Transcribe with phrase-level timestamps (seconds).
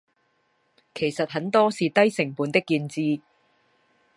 [0.95, 3.21] 其實很多是低成本的建置